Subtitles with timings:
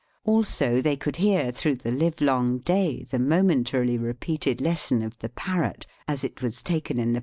[0.23, 5.85] Also they could hear through the hvelong day the momentarily repeated lesson of the parrot,
[6.07, 7.19] as it was taken in the pro VOL.